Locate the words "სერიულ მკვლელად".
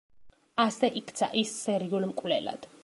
1.67-2.69